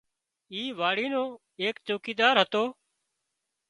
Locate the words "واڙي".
0.79-1.07